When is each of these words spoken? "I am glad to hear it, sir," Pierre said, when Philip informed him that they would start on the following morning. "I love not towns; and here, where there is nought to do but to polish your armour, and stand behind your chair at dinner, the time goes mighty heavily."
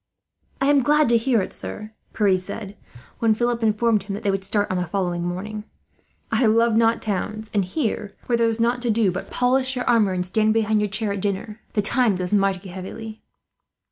"I 0.59 0.65
am 0.65 0.81
glad 0.81 1.09
to 1.09 1.17
hear 1.17 1.43
it, 1.43 1.53
sir," 1.53 1.91
Pierre 2.13 2.35
said, 2.39 2.75
when 3.19 3.35
Philip 3.35 3.61
informed 3.61 4.01
him 4.01 4.15
that 4.15 4.23
they 4.23 4.31
would 4.31 4.43
start 4.43 4.71
on 4.71 4.77
the 4.77 4.87
following 4.87 5.21
morning. 5.23 5.63
"I 6.31 6.47
love 6.47 6.75
not 6.75 7.03
towns; 7.03 7.51
and 7.53 7.63
here, 7.63 8.17
where 8.25 8.35
there 8.39 8.47
is 8.47 8.59
nought 8.59 8.81
to 8.81 8.89
do 8.89 9.11
but 9.11 9.25
to 9.25 9.31
polish 9.31 9.75
your 9.75 9.85
armour, 9.87 10.13
and 10.13 10.25
stand 10.25 10.55
behind 10.55 10.81
your 10.81 10.89
chair 10.89 11.13
at 11.13 11.21
dinner, 11.21 11.59
the 11.73 11.83
time 11.83 12.15
goes 12.15 12.33
mighty 12.33 12.69
heavily." 12.69 13.21